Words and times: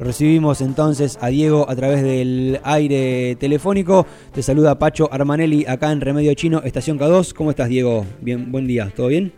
Recibimos 0.00 0.60
entonces 0.60 1.18
a 1.20 1.26
Diego 1.26 1.68
a 1.68 1.74
través 1.74 2.02
del 2.02 2.60
aire 2.62 3.34
telefónico. 3.34 4.06
Te 4.32 4.44
saluda 4.44 4.78
Pacho 4.78 5.08
Armanelli 5.12 5.66
acá 5.66 5.90
en 5.90 6.00
Remedio 6.00 6.32
Chino, 6.34 6.62
Estación 6.62 7.00
K2. 7.00 7.34
¿Cómo 7.34 7.50
estás, 7.50 7.68
Diego? 7.68 8.06
Bien, 8.20 8.52
buen 8.52 8.68
día. 8.68 8.92
¿Todo 8.94 9.08
bien? 9.08 9.32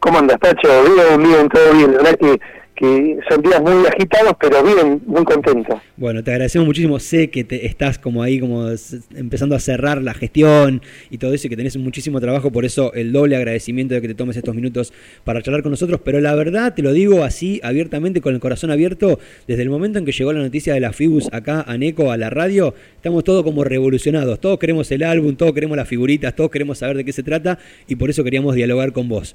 ¿Cómo 0.00 0.18
andas, 0.18 0.36
Pacho? 0.38 0.68
Bien, 0.96 1.22
bien, 1.22 1.48
todo 1.48 1.72
bien. 1.74 1.92
La 1.92 1.98
verdad 1.98 2.18
que 2.18 2.40
que 2.74 3.18
son 3.28 3.42
días 3.42 3.60
muy 3.60 3.86
agitados, 3.86 4.34
pero 4.40 4.62
bien, 4.62 5.02
muy 5.06 5.24
contentos. 5.24 5.78
Bueno, 5.96 6.24
te 6.24 6.30
agradecemos 6.30 6.66
muchísimo. 6.66 6.98
Sé 6.98 7.30
que 7.30 7.44
te 7.44 7.66
estás 7.66 7.98
como 7.98 8.22
ahí, 8.22 8.40
como 8.40 8.68
empezando 9.14 9.54
a 9.54 9.60
cerrar 9.60 10.02
la 10.02 10.14
gestión 10.14 10.82
y 11.10 11.18
todo 11.18 11.34
eso, 11.34 11.46
y 11.46 11.50
que 11.50 11.56
tenés 11.56 11.76
muchísimo 11.76 12.20
trabajo, 12.20 12.50
por 12.50 12.64
eso 12.64 12.92
el 12.94 13.12
doble 13.12 13.36
agradecimiento 13.36 13.94
de 13.94 14.00
que 14.00 14.08
te 14.08 14.14
tomes 14.14 14.36
estos 14.36 14.54
minutos 14.54 14.92
para 15.24 15.42
charlar 15.42 15.62
con 15.62 15.70
nosotros. 15.70 16.00
Pero 16.04 16.20
la 16.20 16.34
verdad, 16.34 16.74
te 16.74 16.82
lo 16.82 16.92
digo 16.92 17.24
así, 17.24 17.60
abiertamente, 17.62 18.20
con 18.20 18.34
el 18.34 18.40
corazón 18.40 18.70
abierto, 18.70 19.18
desde 19.46 19.62
el 19.62 19.70
momento 19.70 19.98
en 19.98 20.04
que 20.04 20.12
llegó 20.12 20.32
la 20.32 20.40
noticia 20.40 20.74
de 20.74 20.80
la 20.80 20.92
FIBUS 20.92 21.28
acá 21.32 21.64
a 21.66 21.76
Neco, 21.76 22.10
a 22.10 22.16
la 22.16 22.30
radio, 22.30 22.74
estamos 22.96 23.22
todos 23.24 23.44
como 23.44 23.64
revolucionados. 23.64 24.40
Todos 24.40 24.58
queremos 24.58 24.90
el 24.90 25.02
álbum, 25.02 25.36
todos 25.36 25.52
queremos 25.52 25.76
las 25.76 25.88
figuritas, 25.88 26.34
todos 26.34 26.50
queremos 26.50 26.78
saber 26.78 26.96
de 26.96 27.04
qué 27.04 27.12
se 27.12 27.22
trata, 27.22 27.58
y 27.86 27.96
por 27.96 28.10
eso 28.10 28.24
queríamos 28.24 28.54
dialogar 28.54 28.92
con 28.92 29.08
vos. 29.08 29.34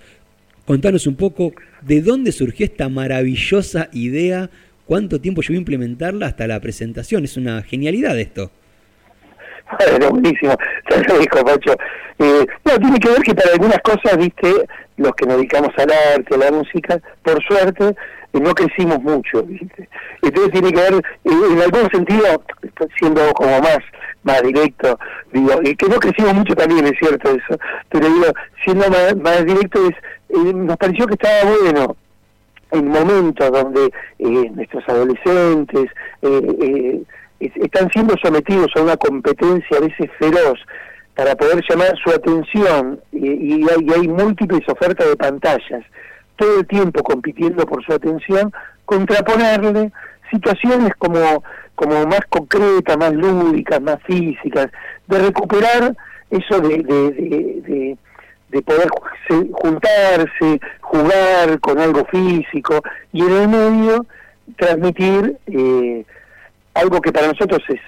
Contanos 0.68 1.08
un 1.08 1.16
poco 1.16 1.54
de 1.82 2.02
dónde 2.02 2.34
surgió 2.34 2.66
esta 2.66 2.90
maravillosa 2.90 3.88
idea, 3.94 4.50
cuánto 4.86 5.22
tiempo 5.22 5.42
llevó 5.42 5.54
a 5.54 5.60
implementarla 5.60 6.26
hasta 6.26 6.46
la 6.46 6.60
presentación. 6.60 7.24
Es 7.24 7.38
una 7.38 7.64
genialidad 7.64 8.20
esto. 8.20 8.52
Bueno, 9.80 10.10
buenísimo, 10.10 10.54
ya 10.90 11.14
lo 11.14 11.20
dijo 11.20 11.46
Pacho. 11.46 11.72
Eh, 12.20 12.46
no, 12.66 12.78
tiene 12.80 13.00
que 13.00 13.08
ver 13.08 13.22
que 13.22 13.34
para 13.34 13.54
algunas 13.54 13.80
cosas, 13.80 14.18
viste, 14.18 14.52
los 14.98 15.16
que 15.16 15.26
nos 15.26 15.38
dedicamos 15.38 15.70
al 15.78 15.90
arte, 15.90 16.36
a 16.36 16.38
la 16.38 16.52
música, 16.52 17.00
por 17.24 17.42
suerte, 17.44 17.86
eh, 17.86 18.40
no 18.42 18.54
crecimos 18.54 19.02
mucho, 19.02 19.44
viste. 19.44 19.88
Entonces 20.22 20.52
tiene 20.52 20.74
que 20.74 20.82
ver, 20.82 20.96
eh, 20.96 21.48
en 21.50 21.62
algún 21.62 21.90
sentido, 21.92 22.44
siendo 23.00 23.32
como 23.36 23.58
más 23.62 23.80
más 24.28 24.44
directo, 24.44 25.00
digo, 25.32 25.60
que 25.62 25.88
no 25.88 25.96
crecimos 26.00 26.34
mucho 26.34 26.54
también, 26.54 26.86
es 26.86 27.00
cierto 27.00 27.30
eso, 27.30 27.58
pero 27.90 28.08
digo, 28.08 28.26
siendo 28.64 28.90
más, 28.90 29.16
más 29.16 29.46
directo, 29.46 29.88
es, 29.88 29.96
eh, 30.30 30.54
nos 30.54 30.78
pareció 30.78 31.08
que 31.08 31.14
estaba 31.14 31.52
bueno 31.62 31.96
en 32.72 32.88
momentos 32.88 33.52
donde 33.52 33.86
eh, 34.20 34.52
nuestros 34.54 34.84
adolescentes 34.88 35.86
eh, 36.22 37.02
están 37.40 37.90
siendo 37.92 38.16
sometidos 38.22 38.68
a 38.76 38.82
una 38.82 38.98
competencia 38.98 39.78
a 39.78 39.82
veces 39.82 40.10
feroz 40.20 40.60
para 41.16 41.36
poder 41.36 41.64
llamar 41.68 41.94
su 42.04 42.10
atención 42.12 43.00
y, 43.12 43.66
hay, 43.70 44.08
múltiples 44.08 44.62
ofertas 44.68 45.08
de 45.08 45.16
pantallas, 45.16 45.84
todo 46.36 46.60
el 46.60 46.68
tiempo 46.68 47.02
compitiendo 47.04 47.66
por 47.66 47.84
su 47.86 47.94
atención, 47.94 48.52
contraponerle 48.86 49.92
situaciones 50.30 50.92
como 50.98 51.44
como 51.78 52.08
más 52.08 52.22
concretas, 52.30 52.98
más 52.98 53.14
lúdicas, 53.14 53.80
más 53.80 53.98
físicas, 54.08 54.68
de 55.06 55.20
recuperar 55.20 55.96
eso 56.32 56.60
de, 56.60 56.78
de, 56.80 57.12
de, 57.68 57.98
poder 58.66 58.88
juntarse, 59.52 60.60
jugar 60.82 61.60
con 61.60 61.80
algo 61.80 62.06
físico 62.06 62.82
y 63.12 63.22
en 63.22 63.34
el 63.34 63.48
medio 63.48 64.06
transmitir 64.56 65.38
eh, 65.48 66.06
algo 66.74 67.02
que 67.02 67.12
para 67.12 67.28
nosotros 67.28 67.62
es 67.68 67.80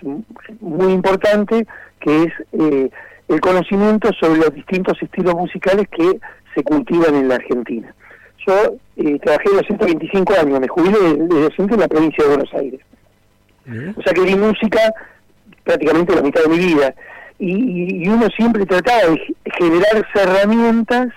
muy 0.60 0.92
importante, 0.94 1.66
que 2.00 2.24
es 2.24 2.34
eh, 2.54 2.90
el 3.28 3.42
conocimiento 3.42 4.12
sobre 4.20 4.40
los 4.40 4.54
distintos 4.54 5.02
estilos 5.02 5.36
musicales 5.36 5.88
que 5.90 6.20
se 6.56 6.64
cultivan 6.64 7.16
en 7.16 7.28
la 7.28 7.36
Argentina. 7.36 7.94
Yo 8.46 8.76
eh, 8.98 9.20
trabajé 9.20 9.50
225 9.52 10.34
años, 10.34 10.60
me 10.60 10.68
jubilé 10.68 10.98
de 11.00 11.42
docente 11.42 11.76
en 11.76 11.80
la 11.80 11.88
provincia 11.88 12.24
de 12.24 12.30
Buenos 12.30 12.54
Aires. 12.54 12.82
O 13.96 14.02
sea 14.02 14.14
que 14.14 14.22
di 14.22 14.36
música 14.36 14.80
prácticamente 15.64 16.16
la 16.16 16.24
mitad 16.24 16.42
de 16.42 16.50
mi 16.50 16.58
vida. 16.58 16.94
Y, 17.40 18.08
uno 18.09 18.28
siempre 18.36 18.66
trataba 18.66 19.12
de 19.12 19.36
generar 19.58 20.06
herramientas 20.14 21.08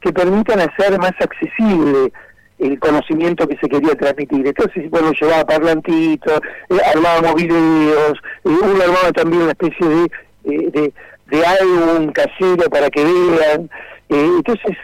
que 0.00 0.12
permitan 0.12 0.60
hacer 0.60 0.98
más 0.98 1.12
accesible 1.18 2.12
el 2.58 2.78
conocimiento 2.78 3.48
que 3.48 3.56
se 3.56 3.68
quería 3.68 3.94
transmitir. 3.96 4.46
Entonces, 4.46 4.88
bueno, 4.90 5.12
llevaba 5.20 5.44
parlamentitos, 5.44 6.40
eh, 6.70 6.78
armábamos 6.94 7.34
videos, 7.34 8.12
eh, 8.44 8.48
uno 8.48 8.82
armaba 8.82 9.12
también 9.12 9.42
una 9.42 9.52
especie 9.52 9.88
de, 9.88 10.04
eh, 10.44 10.70
de, 10.70 10.92
de 11.26 11.46
álbum 11.46 12.12
casero 12.12 12.70
para 12.70 12.88
que 12.90 13.04
vean. 13.04 13.68
entonces, 14.08 14.76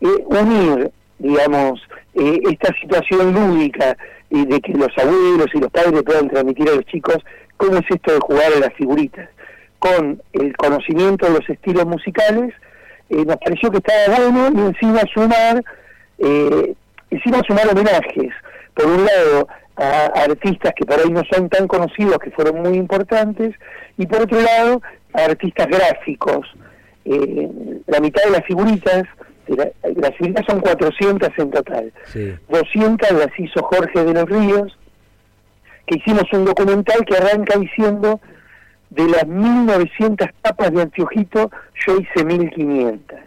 unir, 0.00 0.90
digamos, 1.18 1.80
esta 2.14 2.74
situación 2.80 3.34
lúdica 3.34 3.96
y 4.30 4.44
de 4.46 4.60
que 4.60 4.72
los 4.72 4.88
abuelos 4.96 5.46
y 5.54 5.58
los 5.60 5.70
padres 5.70 6.02
puedan 6.02 6.28
transmitir 6.28 6.68
a 6.68 6.74
los 6.74 6.84
chicos 6.86 7.18
cómo 7.56 7.78
es 7.78 7.84
esto 7.90 8.12
de 8.12 8.20
jugar 8.20 8.52
a 8.54 8.60
las 8.60 8.72
figuritas. 8.74 9.28
Con 9.78 10.20
el 10.32 10.56
conocimiento 10.56 11.26
de 11.26 11.32
los 11.38 11.48
estilos 11.48 11.86
musicales, 11.86 12.52
eh, 13.10 13.24
nos 13.24 13.36
pareció 13.36 13.70
que 13.70 13.78
estaba 13.78 14.28
bueno 14.28 14.62
y 14.62 14.66
encima 14.66 15.00
sumar, 15.12 15.62
eh, 16.18 16.74
encima 17.10 17.40
sumar 17.46 17.68
homenajes. 17.68 18.32
Por 18.74 18.86
un 18.86 19.04
lado, 19.04 19.48
a 19.76 20.06
artistas 20.24 20.72
que 20.74 20.84
por 20.84 20.98
ahí 20.98 21.10
no 21.10 21.22
son 21.32 21.48
tan 21.48 21.68
conocidos, 21.68 22.18
que 22.18 22.32
fueron 22.32 22.62
muy 22.62 22.76
importantes, 22.76 23.54
y 23.96 24.06
por 24.06 24.22
otro 24.22 24.40
lado, 24.40 24.82
a 25.14 25.24
artistas 25.24 25.68
gráficos. 25.68 26.46
Eh, 27.04 27.48
la 27.86 28.00
mitad 28.00 28.22
de 28.24 28.30
las 28.30 28.44
figuritas 28.44 29.04
las 29.96 30.14
figuras 30.16 30.44
son 30.46 30.60
400 30.60 31.30
en 31.38 31.50
total. 31.50 31.92
200 32.48 33.12
las 33.12 33.28
hizo 33.38 33.62
Jorge 33.62 34.04
de 34.04 34.14
los 34.14 34.28
Ríos, 34.28 34.78
que 35.86 35.96
hicimos 35.98 36.24
un 36.32 36.44
documental 36.44 37.04
que 37.06 37.16
arranca 37.16 37.58
diciendo 37.58 38.20
de 38.90 39.06
las 39.08 39.26
1900 39.26 40.28
tapas 40.42 40.72
de 40.72 40.82
Antiojito, 40.82 41.50
yo 41.86 41.96
hice 41.98 42.24
1500. 42.24 43.18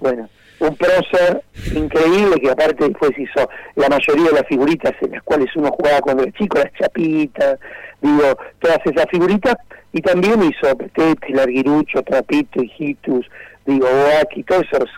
Bueno, 0.00 0.28
un 0.60 0.76
prócer 0.76 1.42
increíble 1.74 2.40
que 2.40 2.50
aparte 2.50 2.88
después 2.88 3.12
hizo 3.18 3.48
la 3.74 3.88
mayoría 3.88 4.26
de 4.26 4.32
las 4.32 4.46
figuritas 4.46 4.92
en 5.00 5.12
las 5.12 5.22
cuales 5.22 5.54
uno 5.56 5.70
jugaba 5.70 6.00
cuando 6.00 6.22
era 6.22 6.32
chico, 6.32 6.58
las 6.58 6.72
chapitas, 6.74 7.58
digo, 8.00 8.36
todas 8.58 8.78
esas 8.84 9.06
figuritas, 9.10 9.56
y 9.92 10.00
también 10.00 10.42
hizo 10.42 10.76
Petete, 10.76 11.30
Larguirucho, 11.30 12.02
Trapito, 12.02 12.62
Hijitus, 12.62 13.26
digo, 13.64 13.86
Boaki, 13.86 14.42
todos 14.44 14.64
esos 14.72 14.90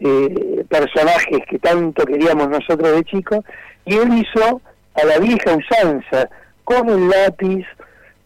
eh, 0.00 0.64
personajes 0.68 1.40
que 1.48 1.58
tanto 1.58 2.04
queríamos 2.04 2.48
nosotros 2.48 2.92
de 2.92 3.04
chicos, 3.04 3.40
y 3.84 3.94
él 3.94 4.08
hizo 4.14 4.60
a 4.94 5.04
la 5.04 5.18
vieja 5.18 5.56
usanza, 5.56 6.28
con 6.64 6.88
el 6.88 7.08
lápiz, 7.08 7.64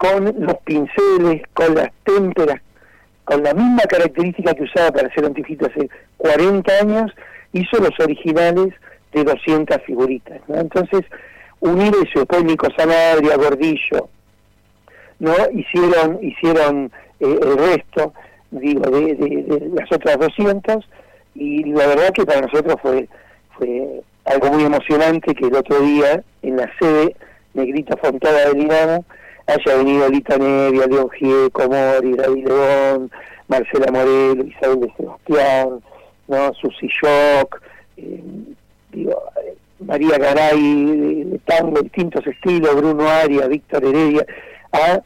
con 0.01 0.25
los 0.25 0.57
pinceles, 0.65 1.43
con 1.53 1.75
las 1.75 1.91
témperas, 2.05 2.63
con 3.23 3.43
la 3.43 3.53
misma 3.53 3.83
característica 3.83 4.55
que 4.55 4.63
usaba 4.63 4.91
para 4.93 5.09
hacer 5.09 5.27
antiojito 5.27 5.67
hace 5.67 5.91
40 6.17 6.73
años, 6.81 7.13
hizo 7.53 7.77
los 7.77 7.93
originales 8.01 8.73
de 9.13 9.25
200 9.25 9.77
figuritas. 9.83 10.41
Entonces, 10.49 11.03
unir 11.61 11.93
eso, 11.97 12.21
después 12.21 12.45
Nico 12.45 12.69
Sanabria, 12.79 13.37
Gordillo, 13.37 14.09
¿no? 15.19 15.35
hicieron 15.53 16.19
hicieron 16.23 16.91
eh, 17.21 17.39
el 17.43 17.59
resto 17.59 18.15
digo 18.53 18.91
de, 18.91 19.15
de, 19.17 19.71
las 19.75 19.93
otras 19.93 20.19
200 20.19 20.89
y 21.35 21.65
la 21.65 21.89
verdad 21.89 22.11
que 22.15 22.25
para 22.25 22.41
nosotros 22.41 22.77
fue 22.81 23.07
fue 23.59 24.01
algo 24.25 24.51
muy 24.51 24.65
emocionante 24.65 25.35
que 25.35 25.47
el 25.47 25.55
otro 25.55 25.79
día 25.81 26.23
en 26.41 26.57
la 26.57 26.71
sede 26.81 27.15
Negrito 27.53 27.99
Fontada 27.99 28.49
del 28.49 28.61
Dinamo 28.61 29.05
haya 29.51 29.77
venido 29.77 30.09
Lita 30.09 30.39
Nevia, 30.39 30.87
León 30.87 31.11
Gieco, 31.11 31.69
Mori, 31.69 32.13
David 32.15 32.47
León, 32.47 33.11
Marcela 33.49 33.91
Morelo, 33.91 34.45
Isabel 34.45 34.81
de 34.81 34.93
Sebastián, 34.97 35.81
¿no? 36.29 36.55
Susi 36.55 36.89
Shock, 36.89 37.61
eh, 37.97 38.23
María 39.81 40.19
Garay, 40.19 41.25
de, 41.25 41.39
tango, 41.45 41.81
distintos 41.83 42.27
estilos, 42.27 42.77
Bruno 42.77 43.09
Aria, 43.09 43.47
Víctor 43.49 43.85
Heredia, 43.85 44.27
a 44.73 45.01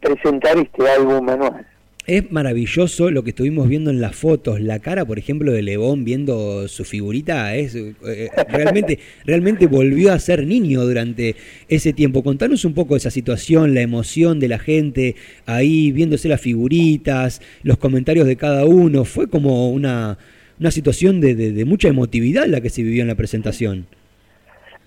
presentar 0.00 0.56
este 0.56 0.88
álbum 0.88 1.24
manual. 1.24 1.66
Es 2.04 2.32
maravilloso 2.32 3.12
lo 3.12 3.22
que 3.22 3.30
estuvimos 3.30 3.68
viendo 3.68 3.90
en 3.90 4.00
las 4.00 4.16
fotos. 4.16 4.60
La 4.60 4.80
cara, 4.80 5.04
por 5.04 5.20
ejemplo, 5.20 5.52
de 5.52 5.62
Lebón 5.62 6.04
viendo 6.04 6.66
su 6.66 6.84
figurita, 6.84 7.54
es 7.54 7.76
eh, 7.76 8.28
realmente, 8.48 8.98
realmente 9.24 9.68
volvió 9.68 10.12
a 10.12 10.18
ser 10.18 10.44
niño 10.44 10.80
durante 10.80 11.36
ese 11.68 11.92
tiempo. 11.92 12.24
Contanos 12.24 12.64
un 12.64 12.74
poco 12.74 12.96
esa 12.96 13.12
situación, 13.12 13.72
la 13.72 13.82
emoción 13.82 14.40
de 14.40 14.48
la 14.48 14.58
gente 14.58 15.14
ahí 15.46 15.92
viéndose 15.92 16.28
las 16.28 16.40
figuritas, 16.40 17.40
los 17.62 17.78
comentarios 17.78 18.26
de 18.26 18.34
cada 18.34 18.64
uno. 18.64 19.04
Fue 19.04 19.28
como 19.28 19.70
una, 19.70 20.18
una 20.58 20.70
situación 20.72 21.20
de, 21.20 21.36
de, 21.36 21.64
mucha 21.64 21.86
emotividad 21.86 22.46
la 22.46 22.60
que 22.60 22.70
se 22.70 22.82
vivió 22.82 23.02
en 23.02 23.08
la 23.08 23.14
presentación. 23.14 23.86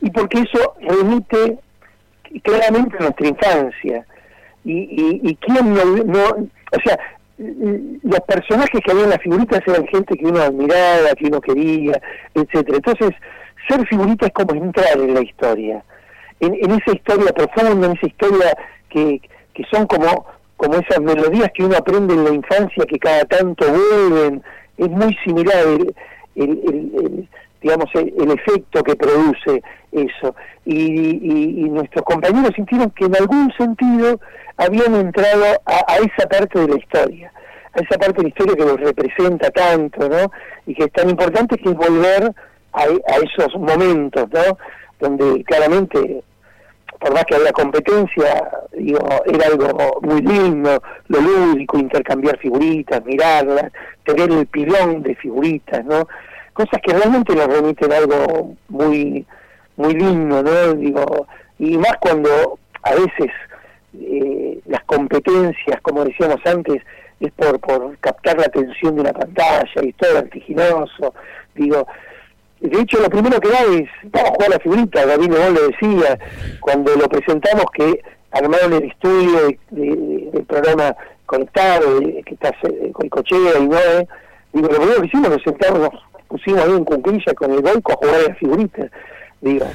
Y 0.02 0.10
porque 0.10 0.40
eso 0.40 0.74
remite 0.82 1.60
claramente 2.44 2.98
a 3.00 3.04
nuestra 3.04 3.28
infancia. 3.30 4.06
Y, 4.66 4.74
y, 4.74 5.22
y 5.24 5.36
quién 5.36 5.74
no 5.74 6.50
o 6.72 6.80
sea, 6.84 7.00
los 7.38 8.20
personajes 8.22 8.80
que 8.84 8.92
había 8.92 9.04
en 9.04 9.10
las 9.10 9.22
figuritas 9.22 9.62
eran 9.68 9.88
gente 9.88 10.16
que 10.18 10.26
uno 10.26 10.42
admiraba, 10.42 11.14
que 11.18 11.28
uno 11.28 11.42
quería, 11.42 12.02
etcétera. 12.34 12.78
Entonces, 12.78 13.12
ser 13.68 13.86
figurita 13.88 14.28
es 14.28 14.34
como 14.34 14.54
entrar 14.54 14.98
en 14.98 15.14
la 15.14 15.22
historia. 15.22 15.84
en, 16.40 16.72
esa 16.72 16.92
historia 16.94 17.32
profunda, 17.34 17.88
en 17.88 17.98
esa 17.98 18.08
historia 18.08 18.58
que, 18.90 19.22
que 19.54 19.64
son 19.72 19.88
como, 19.88 20.26
como 20.58 20.76
esas 20.76 21.02
melodías 21.02 21.50
que 21.54 21.64
uno 21.64 21.78
aprende 21.78 22.14
en 22.14 22.24
la 22.24 22.32
infancia 22.32 22.86
que 22.86 23.00
cada 23.00 23.26
tanto 23.26 23.66
vuelven, 23.70 24.44
es 24.78 24.90
muy 24.90 25.16
similar 25.26 25.66
el, 25.66 25.96
el, 26.36 27.30
digamos 27.66 27.90
el, 27.96 28.32
efecto 28.32 28.84
que 28.84 28.96
produce 28.96 29.64
eso. 29.92 30.36
Y, 30.66 31.64
y, 31.64 31.70
nuestros 31.70 32.06
compañeros 32.06 32.52
sintieron 32.56 32.92
que 32.92 33.06
en 33.06 33.16
algún 33.16 33.52
sentido 33.58 34.20
habían 34.56 34.94
entrado 34.94 35.46
a, 35.66 35.84
a, 35.88 35.98
esa 35.98 36.30
parte 36.30 36.60
de 36.60 36.68
la 36.68 36.78
historia 36.78 37.32
a 37.74 37.80
esa 37.82 37.98
parte 37.98 38.18
de 38.18 38.24
la 38.24 38.30
historia 38.30 38.56
que 38.56 38.66
los 38.66 38.80
representa 38.80 39.50
tanto 39.50 40.08
no 40.08 40.32
y 40.68 40.76
que 40.76 40.84
es 40.84 40.92
tan 40.92 41.10
importante 41.10 41.58
que 41.58 41.70
es 41.70 41.76
volver 41.76 42.32
a, 42.72 42.82
a 42.84 43.18
esos 43.18 43.56
momentos 43.56 44.28
no 44.32 44.58
donde 45.00 45.44
claramente 45.44 46.24
por 47.00 47.14
más 47.14 47.26
que 47.26 47.36
había 47.36 47.52
competencia, 47.52 48.50
digo, 48.72 49.00
era 49.26 49.48
algo 49.48 50.00
muy 50.02 50.22
lindo, 50.22 50.82
lo 51.10 51.20
lúdico, 51.20 51.78
intercambiar 51.78 52.38
figuritas, 52.38 53.04
mirarlas, 53.04 53.72
tener 54.06 54.32
el 54.32 54.46
pilón 54.48 55.04
de 55.04 55.14
figuritas, 55.16 55.84
¿no? 55.84 56.08
Cosas 56.56 56.82
que 56.82 56.94
realmente 56.94 57.36
nos 57.36 57.48
remiten 57.48 57.92
algo 57.92 58.56
muy, 58.70 59.26
muy 59.76 59.94
lindo, 59.94 60.42
¿no? 60.42 60.74
Digo, 60.74 61.28
y 61.60 61.78
más 61.78 61.98
cuando 62.00 62.58
a 62.82 62.92
veces 62.96 63.32
eh, 63.94 64.60
las 64.66 64.84
competencias, 64.86 65.82
como 65.82 66.06
decíamos 66.06 66.40
antes, 66.46 66.82
es 67.20 67.32
por, 67.34 67.60
por 67.60 67.98
captar 68.00 68.40
la 68.40 68.46
atención 68.46 68.96
de 68.96 69.02
una 69.02 69.14
pantalla 69.14 69.84
y 69.84 69.94
todo 69.94 70.14
vertiginoso, 70.14 71.14
digo, 71.56 71.86
de 72.62 72.82
hecho, 72.82 73.00
lo 73.00 73.10
primero 73.10 73.40
que 73.40 73.50
da 73.50 73.60
es, 73.60 73.90
vamos 74.06 74.30
a 74.30 74.34
jugar 74.34 74.50
la 74.50 74.60
figurita, 74.60 75.06
David 75.06 75.32
León 75.32 75.54
lo 75.56 75.68
decía, 75.68 76.18
cuando 76.62 76.96
lo 76.96 77.10
presentamos 77.10 77.66
que 77.74 78.02
armaron 78.32 78.74
el 78.74 78.86
estudio 78.86 79.50
del 79.72 80.46
programa 80.48 80.96
conectado, 81.26 82.00
que 82.00 82.34
está 82.34 82.56
con 82.94 83.10
Cochea 83.10 83.60
y 83.60 83.68
Noé, 83.68 84.08
digo, 84.54 84.70
lo 84.70 84.78
primero 84.78 85.02
que 85.02 85.08
hicimos, 85.08 85.30
nos 85.30 85.44
sentamos, 85.44 85.80
nos 85.80 85.94
pusimos 86.36 86.62
ahí 86.62 86.72
en 86.72 86.84
con 86.84 87.52
el 87.52 87.62
golco 87.62 87.94
a 87.94 87.96
jugar 87.96 88.16
a 88.16 88.30
la 88.30 88.36
figurita, 88.36 88.90
digo, 89.42 89.68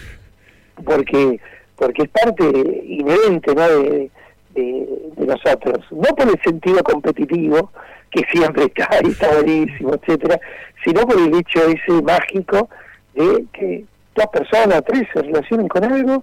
porque 0.84 1.40
porque 1.76 2.02
es 2.02 2.10
parte 2.10 2.44
inherente 2.84 3.54
¿no? 3.54 3.66
de, 3.66 4.10
de, 4.50 5.26
nosotros, 5.26 5.78
no 5.90 6.14
por 6.14 6.28
el 6.28 6.38
sentido 6.42 6.82
competitivo, 6.82 7.72
que 8.10 8.22
siempre 8.30 8.64
está 8.64 8.86
ahí, 8.90 9.06
está 9.10 9.32
buenísimo, 9.32 9.94
etcétera, 9.94 10.38
sino 10.84 11.06
por 11.06 11.18
el 11.18 11.34
hecho 11.34 11.64
ese 11.64 12.02
mágico 12.02 12.68
de 13.14 13.46
que 13.54 13.84
dos 14.14 14.26
personas, 14.26 14.84
tres 14.84 15.08
se 15.14 15.22
relacionen 15.22 15.68
con 15.68 15.84
algo, 15.84 16.22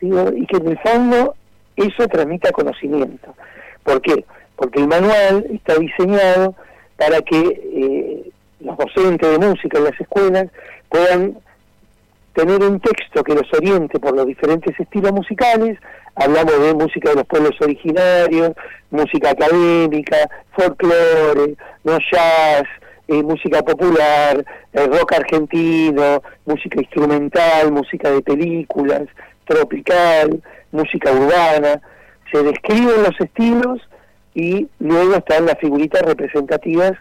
digo, 0.00 0.30
y 0.36 0.46
que 0.46 0.58
en 0.58 0.68
el 0.68 0.78
fondo 0.78 1.34
eso 1.74 2.06
transmita 2.06 2.52
conocimiento. 2.52 3.34
¿Por 3.82 4.00
qué? 4.02 4.24
Porque 4.54 4.78
el 4.78 4.86
manual 4.86 5.44
está 5.50 5.74
diseñado 5.74 6.54
para 6.96 7.20
que 7.22 7.40
eh, 7.40 8.32
los 8.64 8.76
docentes 8.76 9.38
de 9.38 9.46
música 9.46 9.78
en 9.78 9.84
las 9.84 10.00
escuelas 10.00 10.46
puedan 10.88 11.38
tener 12.34 12.62
un 12.62 12.80
texto 12.80 13.22
que 13.22 13.34
los 13.34 13.52
oriente 13.52 13.98
por 13.98 14.16
los 14.16 14.26
diferentes 14.26 14.78
estilos 14.78 15.12
musicales, 15.12 15.78
hablamos 16.14 16.58
de 16.60 16.74
música 16.74 17.10
de 17.10 17.16
los 17.16 17.26
pueblos 17.26 17.54
originarios, 17.60 18.52
música 18.90 19.30
académica, 19.30 20.16
folclore, 20.52 21.56
no 21.84 21.98
jazz, 22.10 22.64
eh, 23.08 23.22
música 23.22 23.62
popular, 23.62 24.44
eh, 24.72 24.86
rock 24.86 25.12
argentino, 25.14 26.22
música 26.46 26.80
instrumental, 26.80 27.72
música 27.72 28.10
de 28.10 28.22
películas, 28.22 29.02
tropical, 29.44 30.42
música 30.70 31.12
urbana, 31.12 31.80
se 32.30 32.42
describen 32.42 33.02
los 33.02 33.20
estilos 33.20 33.80
y 34.34 34.68
luego 34.78 35.16
están 35.16 35.44
las 35.44 35.58
figuritas 35.58 36.00
representativas 36.02 36.92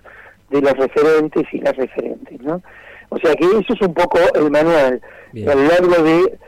de 0.51 0.62
los 0.62 0.74
referentes 0.74 1.44
y 1.51 1.59
las 1.59 1.75
referentes, 1.75 2.42
¿no? 2.42 2.62
O 3.09 3.18
sea 3.19 3.36
que 3.36 3.45
eso 3.45 3.74
es 3.74 3.81
un 3.81 3.94
poco 3.94 4.19
el 4.36 4.50
manual. 4.50 5.01
A 5.48 5.56
lo 5.56 5.68
largo 5.68 6.03
de, 6.03 6.39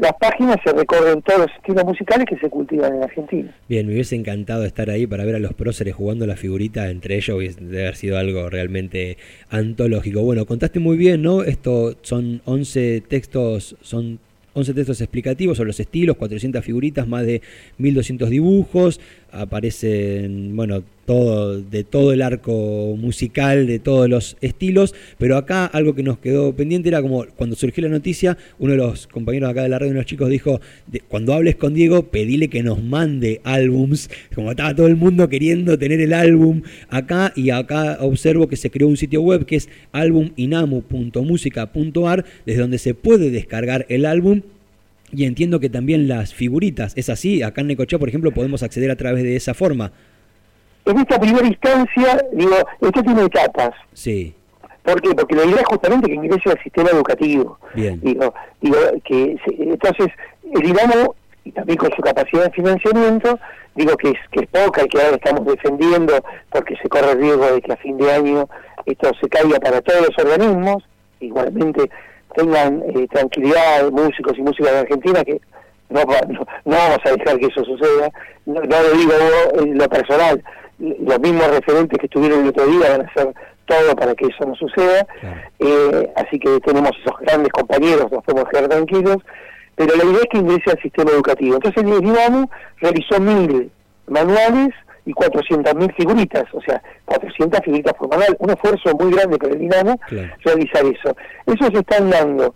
las 0.00 0.12
páginas 0.20 0.56
se 0.64 0.72
recorren 0.72 1.22
todos 1.22 1.40
los 1.40 1.50
estilos 1.56 1.84
musicales 1.84 2.26
que 2.28 2.36
se 2.36 2.48
cultivan 2.48 2.96
en 2.96 3.02
Argentina. 3.02 3.54
Bien, 3.68 3.86
me 3.86 3.94
hubiese 3.94 4.14
encantado 4.14 4.64
estar 4.64 4.90
ahí 4.90 5.06
para 5.06 5.24
ver 5.24 5.34
a 5.34 5.38
los 5.38 5.54
próceres 5.54 5.94
jugando 5.94 6.26
la 6.26 6.36
figurita 6.36 6.88
entre 6.90 7.16
ellos, 7.16 7.56
debe 7.56 7.82
haber 7.82 7.96
sido 7.96 8.18
algo 8.18 8.48
realmente 8.48 9.16
antológico. 9.50 10.22
Bueno, 10.22 10.46
contaste 10.46 10.80
muy 10.80 10.96
bien, 10.96 11.22
¿no? 11.22 11.42
Esto 11.42 11.96
son 12.02 12.42
11 12.44 13.02
textos, 13.08 13.76
son 13.80 14.20
11 14.54 14.74
textos 14.74 15.00
explicativos 15.00 15.56
sobre 15.56 15.68
los 15.68 15.80
estilos, 15.80 16.16
400 16.16 16.64
figuritas, 16.64 17.08
más 17.08 17.24
de 17.24 17.40
1200 17.78 18.28
dibujos, 18.28 19.00
aparecen, 19.30 20.54
bueno, 20.54 20.82
todo, 21.04 21.60
de 21.60 21.84
todo 21.84 22.12
el 22.12 22.22
arco 22.22 22.96
musical, 22.96 23.66
de 23.66 23.78
todos 23.78 24.08
los 24.08 24.38
estilos, 24.40 24.94
pero 25.18 25.36
acá 25.36 25.66
algo 25.66 25.94
que 25.94 26.02
nos 26.02 26.16
quedó 26.18 26.54
pendiente 26.54 26.88
era 26.88 27.02
como 27.02 27.26
cuando 27.36 27.54
surgió 27.56 27.82
la 27.82 27.90
noticia, 27.90 28.38
uno 28.58 28.72
de 28.72 28.78
los 28.78 29.06
compañeros 29.06 29.50
acá 29.50 29.62
de 29.62 29.68
la 29.68 29.76
uno 29.78 29.86
de 29.86 29.94
los 29.94 30.06
chicos 30.06 30.30
dijo, 30.30 30.60
cuando 31.08 31.34
hables 31.34 31.56
con 31.56 31.74
Diego, 31.74 32.04
pedile 32.04 32.48
que 32.48 32.62
nos 32.62 32.80
mande 32.82 33.40
álbums, 33.44 34.08
como 34.34 34.50
estaba 34.50 34.74
todo 34.74 34.86
el 34.86 34.96
mundo 34.96 35.28
queriendo 35.28 35.78
tener 35.78 36.00
el 36.00 36.12
álbum 36.12 36.62
acá, 36.88 37.32
y 37.36 37.50
acá 37.50 37.98
observo 38.00 38.48
que 38.48 38.56
se 38.56 38.70
creó 38.70 38.88
un 38.88 38.96
sitio 38.96 39.22
web 39.22 39.44
que 39.44 39.56
es 39.56 39.68
álbuminamu.musica.ar, 39.92 42.24
desde 42.46 42.60
donde 42.60 42.78
se 42.78 42.94
puede 42.94 43.30
descargar 43.30 43.84
el 43.88 44.06
álbum 44.06 44.42
y 45.14 45.24
entiendo 45.24 45.60
que 45.60 45.68
también 45.68 46.08
las 46.08 46.32
figuritas, 46.32 46.94
¿es 46.96 47.10
así? 47.10 47.42
Acá 47.42 47.60
en 47.60 47.66
Necochea, 47.66 47.98
por 47.98 48.08
ejemplo, 48.08 48.32
podemos 48.32 48.62
acceder 48.62 48.90
a 48.90 48.96
través 48.96 49.22
de 49.22 49.36
esa 49.36 49.52
forma. 49.52 49.92
En 50.84 50.98
esta 50.98 51.18
primera 51.18 51.46
instancia, 51.46 52.24
digo, 52.32 52.56
esto 52.80 53.02
tiene 53.02 53.24
etapas. 53.24 53.70
Sí. 53.92 54.34
¿Por 54.82 55.00
qué? 55.00 55.14
Porque 55.14 55.36
la 55.36 55.44
idea 55.44 55.60
es 55.60 55.66
justamente 55.66 56.08
que 56.08 56.14
ingrese 56.14 56.50
al 56.50 56.62
sistema 56.62 56.90
educativo. 56.90 57.58
Bien. 57.74 58.00
Digo, 58.00 58.34
digo 58.60 58.78
que 59.04 59.36
entonces 59.58 60.08
el 60.52 60.66
INAMO, 60.66 61.14
y 61.44 61.52
también 61.52 61.78
con 61.78 61.92
su 61.92 62.02
capacidad 62.02 62.44
de 62.44 62.50
financiamiento, 62.50 63.38
digo 63.74 63.96
que 63.96 64.10
es, 64.10 64.18
que 64.30 64.40
es 64.40 64.48
poca 64.48 64.84
y 64.84 64.88
que 64.88 65.00
ahora 65.00 65.16
estamos 65.16 65.46
defendiendo 65.46 66.14
porque 66.50 66.76
se 66.76 66.88
corre 66.88 67.12
el 67.12 67.20
riesgo 67.20 67.46
de 67.46 67.62
que 67.62 67.72
a 67.72 67.76
fin 67.76 67.96
de 67.96 68.12
año 68.12 68.48
esto 68.86 69.10
se 69.20 69.28
caiga 69.28 69.58
para 69.60 69.80
todos 69.80 70.08
los 70.08 70.18
organismos, 70.18 70.84
igualmente 71.20 71.90
tengan 72.34 72.82
eh, 72.94 73.06
tranquilidad 73.08 73.90
músicos 73.90 74.36
y 74.38 74.42
músicas 74.42 74.72
de 74.72 74.78
Argentina 74.78 75.24
que 75.24 75.40
no, 75.90 76.02
no, 76.04 76.46
vamos 76.64 76.98
a 77.04 77.10
dejar 77.10 77.38
que 77.38 77.46
eso 77.46 77.64
suceda, 77.64 78.10
no, 78.46 78.60
lo 78.62 78.90
digo 78.96 79.12
en 79.60 79.76
lo 79.76 79.88
personal, 79.88 80.42
los 80.82 81.20
mismos 81.20 81.46
referentes 81.48 81.98
que 81.98 82.06
estuvieron 82.06 82.42
el 82.42 82.48
otro 82.48 82.66
día 82.66 82.90
van 82.90 83.02
a 83.02 83.10
hacer 83.10 83.32
todo 83.66 83.94
para 83.94 84.14
que 84.14 84.26
eso 84.26 84.44
no 84.44 84.54
suceda, 84.56 85.06
eh, 85.60 86.12
así 86.16 86.38
que 86.38 86.58
tenemos 86.60 86.90
esos 87.00 87.18
grandes 87.20 87.52
compañeros, 87.52 88.10
nos 88.10 88.24
podemos 88.24 88.48
quedar 88.50 88.68
tranquilos, 88.68 89.18
pero 89.76 89.94
la 89.96 90.04
idea 90.04 90.20
es 90.22 90.28
que 90.30 90.38
ingrese 90.38 90.70
al 90.70 90.82
sistema 90.82 91.10
educativo. 91.12 91.54
Entonces 91.54 91.82
el 91.82 92.00
Dinamo 92.00 92.50
realizó 92.80 93.20
mil 93.20 93.70
manuales 94.08 94.70
y 95.04 95.12
400.000 95.12 95.94
figuritas, 95.96 96.44
o 96.52 96.60
sea, 96.62 96.82
400 97.06 97.60
figuritas 97.64 97.94
por 97.94 98.08
manual, 98.08 98.36
un 98.38 98.50
esfuerzo 98.50 98.94
muy 98.98 99.12
grande 99.12 99.38
para 99.38 99.52
el 99.52 99.60
Dinamo 99.60 99.98
realizar 100.44 100.84
eso. 100.84 101.16
Eso 101.46 101.66
se 101.72 101.78
están 101.78 102.10
dando 102.10 102.54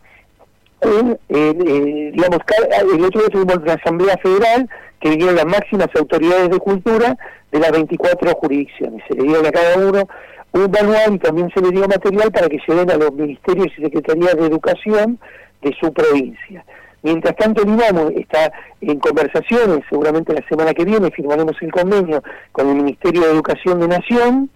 digamos, 0.82 2.40
el 2.58 3.04
otro 3.04 3.20
día 3.20 3.30
tuvimos 3.30 3.62
la 3.64 3.74
Asamblea 3.74 4.16
Federal, 4.18 4.68
que 5.00 5.10
vinieron 5.10 5.36
las 5.36 5.46
máximas 5.46 5.88
autoridades 5.94 6.50
de 6.50 6.58
cultura 6.58 7.16
de 7.52 7.58
las 7.58 7.70
24 7.70 8.30
jurisdicciones, 8.34 9.02
se 9.08 9.14
le 9.14 9.24
dieron 9.24 9.46
a 9.46 9.52
cada 9.52 9.78
uno 9.78 10.08
un 10.52 10.70
manual 10.70 11.14
y 11.14 11.18
también 11.18 11.50
se 11.54 11.60
le 11.60 11.70
dio 11.70 11.86
material 11.86 12.30
para 12.32 12.48
que 12.48 12.58
se 12.66 12.74
den 12.74 12.90
a 12.90 12.96
los 12.96 13.12
ministerios 13.12 13.68
y 13.76 13.82
secretarías 13.82 14.36
de 14.36 14.46
educación 14.46 15.18
de 15.62 15.74
su 15.78 15.92
provincia. 15.92 16.64
Mientras 17.02 17.36
tanto, 17.36 17.62
el 17.62 17.68
INAMO 17.68 18.08
está 18.16 18.50
en 18.80 18.98
conversaciones, 18.98 19.84
seguramente 19.88 20.32
la 20.32 20.46
semana 20.48 20.72
que 20.72 20.84
viene 20.84 21.10
firmaremos 21.10 21.54
el 21.60 21.70
convenio 21.70 22.22
con 22.52 22.68
el 22.68 22.76
Ministerio 22.76 23.22
de 23.22 23.30
Educación 23.32 23.80
de 23.80 23.88
Nación 23.88 24.50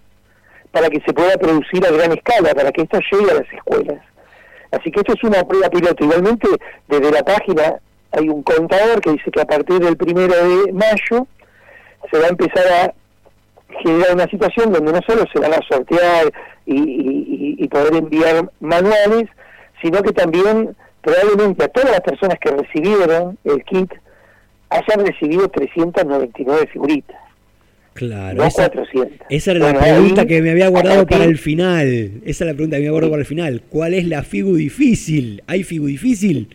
para 0.72 0.88
que 0.88 1.00
se 1.04 1.12
pueda 1.12 1.36
producir 1.36 1.84
a 1.86 1.90
gran 1.90 2.12
escala, 2.12 2.54
para 2.54 2.72
que 2.72 2.82
esto 2.82 2.98
llegue 3.12 3.30
a 3.30 3.34
las 3.34 3.52
escuelas. 3.52 3.98
Así 4.72 4.90
que 4.90 5.00
esto 5.00 5.14
es 5.14 5.24
una 5.24 5.42
prueba 5.44 5.68
piloto. 5.68 6.04
Igualmente, 6.04 6.48
desde 6.88 7.10
la 7.10 7.22
página 7.22 7.80
hay 8.12 8.28
un 8.28 8.42
contador 8.42 9.00
que 9.00 9.12
dice 9.12 9.30
que 9.30 9.40
a 9.40 9.46
partir 9.46 9.80
del 9.80 9.96
primero 9.96 10.34
de 10.34 10.72
mayo 10.72 11.26
se 12.10 12.18
va 12.18 12.26
a 12.26 12.30
empezar 12.30 12.66
a 12.66 12.94
generar 13.82 14.14
una 14.14 14.26
situación 14.26 14.72
donde 14.72 14.92
no 14.92 15.00
solo 15.06 15.24
se 15.32 15.38
van 15.38 15.54
a 15.54 15.60
sortear 15.68 16.32
y 16.66 17.68
poder 17.68 17.94
enviar 17.96 18.50
manuales, 18.60 19.28
sino 19.82 20.02
que 20.02 20.12
también 20.12 20.76
probablemente 21.02 21.64
a 21.64 21.68
todas 21.68 21.90
las 21.90 22.00
personas 22.00 22.38
que 22.38 22.50
recibieron 22.50 23.38
el 23.44 23.64
kit 23.64 23.92
hayan 24.70 25.06
recibido 25.06 25.48
399 25.48 26.66
figuritas. 26.72 27.19
Claro, 27.92 28.44
esa, 28.44 28.70
esa, 29.28 29.50
era 29.50 29.72
la 29.72 29.78
pregunta 29.78 30.24
que 30.24 30.40
me 30.40 30.52
había 30.52 30.68
guardado 30.68 31.06
para 31.06 31.24
el 31.24 31.38
final. 31.38 32.12
Esa 32.24 32.44
es 32.44 32.48
la 32.48 32.54
pregunta 32.54 32.76
que 32.76 32.82
me 32.82 32.88
había 32.88 32.92
guardado 32.92 33.10
para 33.10 33.20
el 33.20 33.26
final. 33.26 33.62
¿Cuál 33.68 33.94
es 33.94 34.06
la 34.06 34.22
figu 34.22 34.54
difícil? 34.54 35.42
¿Hay 35.46 35.64
figu 35.64 35.86
difícil? 35.86 36.48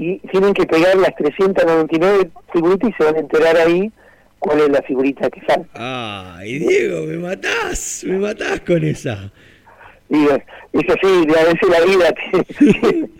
y 0.00 0.18
tienen 0.30 0.54
que 0.54 0.64
pegar 0.64 0.96
las 0.96 1.14
399 1.16 2.30
figuritas 2.52 2.88
y 2.88 2.92
se 2.94 3.04
van 3.04 3.16
a 3.16 3.18
enterar 3.18 3.56
ahí 3.58 3.92
cuál 4.38 4.60
es 4.60 4.70
la 4.70 4.80
figurita 4.80 5.28
que 5.28 5.42
falta. 5.42 5.68
Ay, 5.74 6.58
Diego, 6.58 7.04
me 7.04 7.18
matás, 7.18 8.02
me 8.06 8.16
matás 8.16 8.60
con 8.60 8.82
esa. 8.82 9.30
Digo, 10.08 10.38
es 10.72 10.84
así, 10.88 11.26
a 11.38 11.44
veces 11.44 11.68
la 11.68 11.80
vida 11.84 12.14
tiene 12.14 13.10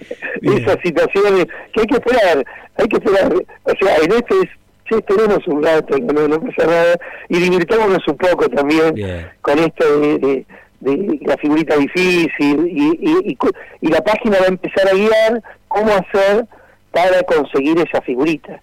esas 0.59 0.79
situaciones 0.83 1.47
que 1.75 1.81
hay 1.81 1.87
que 1.87 1.95
esperar, 1.97 2.45
hay 2.77 2.89
que 2.89 2.97
esperar, 2.97 3.35
o 3.35 3.73
sea, 3.79 3.97
en 3.97 4.13
este 4.13 4.35
es, 4.43 4.49
sí, 4.91 4.97
esperemos 4.97 5.47
un 5.47 5.63
rato, 5.63 5.97
no, 5.99 6.29
no 6.29 6.41
pasa 6.41 6.67
nada, 6.67 6.95
y 7.29 7.39
divirtámonos 7.39 8.07
un 8.07 8.17
poco 8.17 8.49
también 8.49 8.95
con 9.41 9.59
esto 9.59 10.01
de, 10.01 10.45
de, 10.81 11.19
la 11.23 11.37
figurita 11.37 11.77
difícil, 11.77 12.67
y, 12.69 12.99
y, 13.01 13.39
y 13.81 13.89
la 13.89 14.03
página 14.03 14.39
va 14.41 14.47
a 14.47 14.49
empezar 14.49 14.89
a 14.89 14.95
guiar 14.95 15.43
cómo 15.69 15.93
hacer 15.93 16.47
para 16.91 17.23
conseguir 17.23 17.79
esa 17.79 18.01
figurita. 18.03 18.61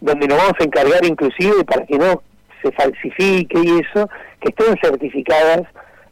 Donde 0.00 0.26
nos 0.26 0.38
vamos 0.38 0.54
a 0.58 0.64
encargar 0.64 1.04
inclusive 1.04 1.64
para 1.64 1.84
que 1.84 1.98
no 1.98 2.22
se 2.62 2.72
falsifique 2.72 3.58
y 3.62 3.80
eso, 3.80 4.08
que 4.40 4.48
estén 4.48 4.76
certificadas 4.82 5.62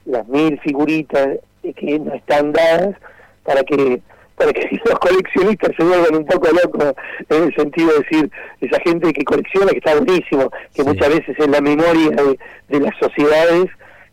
las 0.04 0.26
mil 0.28 0.58
figuritas 0.60 1.38
que 1.62 1.98
no 1.98 2.14
están 2.14 2.52
dadas 2.52 2.96
para 3.44 3.62
que 3.62 4.00
para 4.38 4.52
que 4.52 4.68
los 4.84 4.98
coleccionistas 4.98 5.72
se 5.76 5.84
vuelvan 5.84 6.16
un 6.16 6.26
poco 6.26 6.48
locos 6.50 6.94
en 7.28 7.42
el 7.44 7.54
sentido 7.54 7.90
de 7.92 7.98
decir 7.98 8.30
esa 8.60 8.80
gente 8.80 9.12
que 9.12 9.24
colecciona 9.24 9.72
que 9.72 9.78
está 9.78 9.94
buenísimo 9.96 10.50
que 10.74 10.84
muchas 10.84 11.08
veces 11.08 11.36
es 11.38 11.48
la 11.48 11.60
memoria 11.60 12.10
de, 12.10 12.38
de 12.68 12.80
las 12.80 12.96
sociedades 12.98 13.66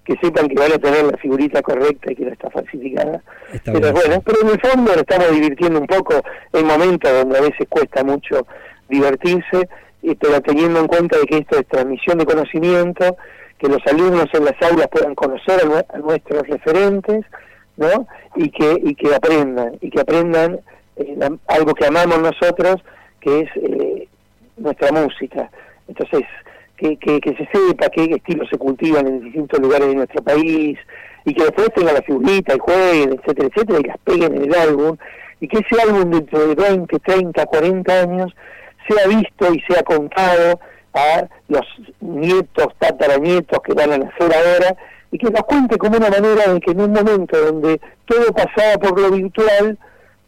que 0.05 0.15
sepan 0.21 0.47
que 0.47 0.55
van 0.55 0.71
a 0.71 0.77
tener 0.77 1.03
la 1.03 1.17
figurita 1.17 1.61
correcta 1.61 2.11
y 2.11 2.15
que 2.15 2.25
no 2.25 2.31
está 2.31 2.49
falsificada. 2.51 3.21
pero 3.63 3.91
bueno, 3.91 4.21
pero 4.23 4.41
en 4.41 4.49
el 4.49 4.61
fondo 4.61 4.91
nos 4.91 4.97
estamos 4.97 5.31
divirtiendo 5.31 5.79
un 5.79 5.87
poco 5.87 6.21
en 6.53 6.67
momentos 6.67 7.11
donde 7.11 7.37
a 7.37 7.41
veces 7.41 7.67
cuesta 7.67 8.03
mucho 8.03 8.45
divertirse, 8.87 9.67
pero 10.19 10.41
teniendo 10.41 10.79
en 10.79 10.87
cuenta 10.87 11.17
de 11.17 11.25
que 11.25 11.37
esto 11.39 11.59
es 11.59 11.67
transmisión 11.67 12.19
de 12.19 12.25
conocimiento, 12.25 13.17
que 13.57 13.67
los 13.67 13.79
alumnos 13.87 14.27
en 14.33 14.45
las 14.45 14.61
aulas 14.61 14.87
puedan 14.91 15.15
conocer 15.15 15.59
a, 15.61 15.97
nuestros 15.97 16.47
referentes, 16.47 17.25
¿no? 17.77 18.07
Y 18.35 18.49
que, 18.49 18.77
y 18.83 18.95
que 18.95 19.13
aprendan, 19.13 19.77
y 19.81 19.89
que 19.89 20.01
aprendan 20.01 20.59
eh, 20.97 21.17
algo 21.47 21.73
que 21.73 21.85
amamos 21.85 22.19
nosotros, 22.21 22.77
que 23.19 23.41
es 23.41 23.49
eh, 23.55 24.07
nuestra 24.57 24.91
música. 24.91 25.49
Entonces, 25.87 26.23
que, 26.77 26.97
que, 26.97 27.19
se 27.23 27.47
sepa 27.51 27.89
qué 27.89 28.03
estilos 28.03 28.49
se 28.49 28.57
cultivan 28.57 29.07
en 29.07 29.21
distintos 29.21 29.59
lugares 29.59 29.87
de 29.87 29.95
nuestro 29.95 30.21
país 30.21 30.77
y 31.23 31.33
que 31.33 31.43
después 31.43 31.69
tengan 31.73 31.95
la 31.95 32.01
figurita 32.01 32.53
y 32.55 32.59
jueguen, 32.59 33.13
etcétera, 33.13 33.47
etcétera, 33.47 33.79
y 33.79 33.87
las 33.87 33.97
peguen 33.99 34.35
en 34.35 34.43
el 34.43 34.55
álbum 34.55 34.97
y 35.39 35.47
que 35.47 35.59
ese 35.59 35.81
álbum 35.81 36.11
dentro 36.11 36.47
de 36.47 36.55
20, 36.55 36.99
30, 36.99 37.45
40 37.45 38.01
años 38.01 38.35
sea 38.87 39.07
visto 39.07 39.53
y 39.53 39.61
sea 39.61 39.83
contado 39.83 40.59
a 40.93 41.27
los 41.47 41.65
nietos, 41.99 42.67
tataranietos 42.79 43.59
que 43.61 43.73
van 43.73 43.93
a 43.93 43.97
nacer 43.97 44.31
ahora 44.33 44.75
y 45.15 45.17
que 45.17 45.31
nos 45.31 45.43
cuente 45.43 45.77
como 45.77 45.95
una 45.95 46.09
manera 46.09 46.53
de 46.53 46.59
que 46.59 46.71
en 46.71 46.81
un 46.81 46.91
momento 46.91 47.39
donde 47.39 47.79
todo 48.05 48.33
pasaba 48.33 48.77
por 48.81 48.99
lo 48.99 49.11
virtual, 49.11 49.77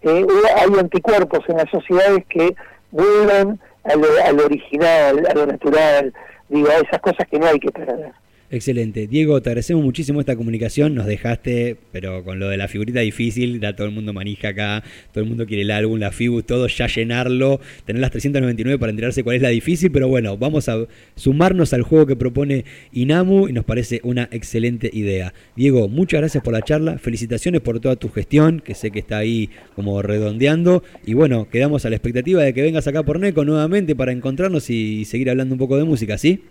eh, 0.02 0.26
hay 0.56 0.80
anticuerpos 0.80 1.42
en 1.50 1.58
las 1.58 1.70
sociedades 1.70 2.24
que 2.30 2.56
vuelvan 2.92 3.60
a 3.84 3.96
lo, 3.96 4.08
a 4.26 4.32
lo 4.32 4.46
original, 4.46 5.28
a 5.30 5.34
lo 5.34 5.46
natural, 5.46 6.14
digo, 6.48 6.70
esas 6.70 7.02
cosas 7.02 7.28
que 7.30 7.38
no 7.38 7.48
hay 7.48 7.60
que 7.60 7.70
perder. 7.70 8.14
Excelente. 8.50 9.08
Diego, 9.08 9.42
te 9.42 9.50
agradecemos 9.50 9.84
muchísimo 9.84 10.22
esta 10.22 10.38
comunicación. 10.38 10.96
Nos 10.96 11.06
dejaste, 11.06 11.76
pero 11.92 12.24
con 12.24 12.40
lo 12.40 12.48
de 12.48 12.56
la 12.56 12.70
figurita 12.70 13.02
difícil, 13.02 13.60
da 13.60 13.76
todo 13.76 13.88
el 13.88 13.94
mundo 13.94 14.14
manija 14.14 14.50
acá, 14.50 14.86
todo 15.12 15.22
el 15.22 15.30
mundo 15.30 15.46
quiere 15.46 15.64
el 15.64 15.72
álbum, 15.72 16.00
la 16.00 16.14
fibu, 16.14 16.42
todo, 16.44 16.68
ya 16.68 16.88
llenarlo, 16.88 17.60
tener 17.86 18.00
las 18.00 18.12
399 18.12 18.80
para 18.80 18.92
enterarse 18.92 19.22
cuál 19.22 19.36
es 19.36 19.42
la 19.42 19.50
difícil, 19.50 19.92
pero 19.92 20.08
bueno, 20.08 20.38
vamos 20.38 20.70
a 20.70 20.88
sumarnos 21.16 21.74
al 21.74 21.82
juego 21.82 22.06
que 22.06 22.16
propone 22.16 22.64
Inamu 22.94 23.50
y 23.50 23.52
nos 23.52 23.66
parece 23.66 24.00
una 24.04 24.30
excelente 24.32 24.90
idea. 24.94 25.34
Diego, 25.58 25.90
muchas 25.90 26.22
gracias 26.22 26.42
por 26.42 26.54
la 26.54 26.62
charla, 26.62 27.00
felicitaciones 27.00 27.60
por 27.60 27.82
toda 27.82 27.98
tu 27.98 28.08
gestión, 28.08 28.62
que 28.62 28.76
sé 28.76 28.92
que 28.92 29.00
está 29.00 29.18
ahí 29.18 29.50
como 29.76 30.02
redondeando, 30.02 30.84
y 31.06 31.16
bueno, 31.16 31.50
quedamos 31.50 31.86
a 31.86 31.90
la 31.90 31.98
expectativa 31.98 32.42
de 32.44 32.54
que 32.54 32.62
vengas 32.62 32.88
acá 32.88 33.04
por 33.04 33.20
Neco 33.20 33.44
nuevamente 33.44 33.94
para 33.94 34.14
encontrarnos 34.14 34.70
y 34.70 35.04
seguir 35.04 35.30
hablando 35.30 35.54
un 35.54 35.60
poco 35.60 35.76
de 35.76 35.84
música, 35.84 36.18
¿sí? 36.18 36.44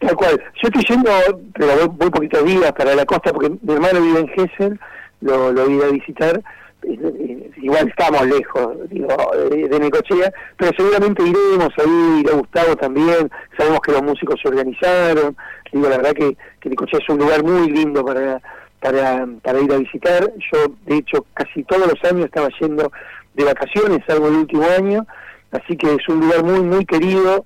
Tal 0.00 0.16
cual. 0.16 0.42
Yo 0.62 0.68
estoy 0.68 0.82
yendo, 0.88 1.10
pero 1.54 1.88
voy, 1.88 2.10
poquitos 2.10 2.44
días 2.44 2.72
para 2.72 2.94
la 2.94 3.04
costa 3.04 3.32
porque 3.32 3.50
mi 3.50 3.74
hermano 3.74 4.00
vive 4.00 4.20
en 4.20 4.28
Gessel, 4.28 4.80
lo, 5.20 5.52
lo 5.52 5.66
voy 5.66 5.82
a 5.82 5.92
visitar. 5.92 6.42
Igual 6.82 7.88
estamos 7.88 8.26
lejos, 8.26 8.88
digo, 8.88 9.08
de, 9.50 9.68
de 9.68 10.32
pero 10.56 10.72
seguramente 10.74 11.22
iremos 11.22 11.68
ahí, 11.76 12.22
irá 12.24 12.32
Gustavo 12.32 12.74
también. 12.76 13.30
Sabemos 13.58 13.80
que 13.80 13.92
los 13.92 14.02
músicos 14.02 14.40
se 14.42 14.48
organizaron. 14.48 15.36
Digo, 15.70 15.88
la 15.90 15.98
verdad 15.98 16.14
que, 16.14 16.36
que 16.58 16.70
Necochea 16.70 17.00
es 17.00 17.08
un 17.10 17.18
lugar 17.18 17.44
muy 17.44 17.70
lindo 17.70 18.02
para, 18.02 18.40
para, 18.80 19.26
para 19.42 19.60
ir 19.60 19.70
a 19.70 19.76
visitar. 19.76 20.32
Yo, 20.50 20.72
de 20.86 20.96
hecho, 20.96 21.26
casi 21.34 21.62
todos 21.64 21.86
los 21.86 22.10
años 22.10 22.24
estaba 22.24 22.48
yendo 22.58 22.90
de 23.34 23.44
vacaciones, 23.44 24.00
salvo 24.06 24.28
el 24.28 24.36
último 24.36 24.64
año. 24.64 25.06
Así 25.52 25.76
que 25.76 25.94
es 25.94 26.08
un 26.08 26.20
lugar 26.20 26.42
muy, 26.42 26.60
muy 26.60 26.86
querido 26.86 27.44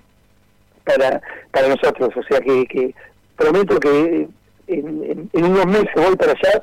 para, 0.85 1.21
para 1.51 1.69
nosotros. 1.69 2.11
O 2.17 2.23
sea 2.23 2.41
que, 2.41 2.67
que 2.67 2.95
prometo 3.37 3.79
que 3.81 4.29
en, 4.67 5.31
unos 5.33 5.67
meses 5.67 5.91
voy 5.97 6.17
para 6.17 6.33
allá 6.33 6.63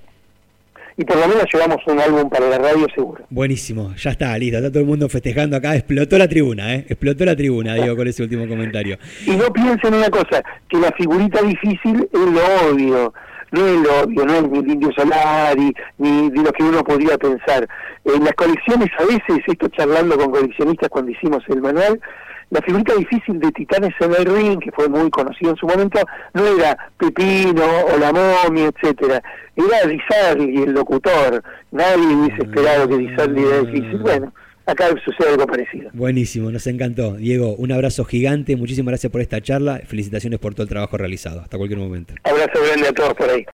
y 0.98 1.06
por 1.06 1.18
lo 1.18 1.28
menos 1.28 1.46
llevamos 1.52 1.78
un 1.88 2.00
álbum 2.00 2.30
para 2.30 2.50
la 2.50 2.58
radio 2.58 2.86
seguro. 2.94 3.24
Buenísimo, 3.30 3.94
ya 3.96 4.12
está, 4.12 4.38
listo, 4.38 4.58
está 4.58 4.70
todo 4.70 4.82
el 4.82 4.86
mundo 4.86 5.08
festejando 5.10 5.56
acá, 5.56 5.76
explotó 5.76 6.18
la 6.18 6.28
tribuna, 6.28 6.76
¿eh? 6.76 6.86
explotó 6.90 7.26
la 7.26 7.36
tribuna, 7.36 7.76
digo, 7.76 7.96
con 7.96 8.08
ese 8.08 8.24
último 8.24 8.48
comentario. 8.48 8.98
Y 9.26 9.32
no 9.32 9.52
piensen 9.52 9.94
una 9.94 10.10
cosa, 10.10 10.44
que 10.68 10.78
la 10.78 10.92
figurita 10.92 11.42
difícil 11.42 12.10
es 12.12 12.20
lo 12.20 12.70
obvio, 12.70 13.14
no 13.52 13.68
es 13.68 13.80
lo 13.80 14.02
obvio, 14.02 14.26
no 14.26 14.34
es 14.36 14.50
ni 14.50 14.60
el 14.60 14.72
Indio 14.72 14.92
Solari, 14.96 15.74
ni 15.98 16.30
de 16.30 16.44
lo 16.44 16.52
que 16.52 16.64
uno 16.64 16.84
podría 16.84 17.18
pensar. 17.18 17.68
En 18.06 18.24
las 18.24 18.34
colecciones, 18.34 18.90
a 19.00 19.06
veces, 19.06 19.44
esto 19.48 19.68
charlando 19.70 20.18
con 20.18 20.32
coleccionistas 20.32 20.90
cuando 20.90 21.12
hicimos 21.12 21.44
el 21.48 21.62
manual, 21.62 22.00
la 22.52 22.62
figurita 22.62 22.94
difícil 22.96 23.40
de 23.40 23.52
Titanes 23.52 23.94
en 24.00 24.14
el 24.14 24.26
Ring, 24.26 24.60
que 24.60 24.72
fue 24.72 24.88
muy 24.88 25.10
conocido 25.10 25.52
en 25.52 25.58
su 25.58 25.66
momento, 25.66 26.00
no 26.34 26.46
era 26.46 26.78
Pepino 26.98 27.64
o 27.94 27.98
la 27.98 28.12
momia, 28.12 28.70
etcétera, 28.76 29.24
era 29.56 30.36
Di 30.36 30.62
el 30.62 30.74
locutor. 30.74 31.42
Nadie 31.72 32.06
hubiese 32.08 32.44
esperado 32.44 32.90
que 32.90 32.98
Di 32.98 33.08
era 33.08 33.62
difícil. 33.62 34.00
Bueno, 34.00 34.34
acá 34.66 34.90
sucede 35.04 35.30
algo 35.30 35.48
parecido. 35.48 35.90
Buenísimo, 35.94 36.52
nos 36.52 36.68
encantó. 36.68 37.14
Diego, 37.14 37.56
un 37.56 37.72
abrazo 37.72 38.04
gigante, 38.04 38.58
muchísimas 38.58 38.92
gracias 38.92 39.12
por 39.12 39.22
esta 39.22 39.40
charla, 39.42 39.82
felicitaciones 39.86 40.40
por 40.40 40.54
todo 40.54 40.64
el 40.64 40.70
trabajo 40.70 40.98
realizado. 40.98 41.40
Hasta 41.40 41.58
cualquier 41.58 41.80
momento. 41.80 42.14
Abrazo 42.24 42.60
grande 42.68 42.90
a 42.90 42.94
todos 42.94 43.14
por 43.14 43.30
ahí. 43.30 43.46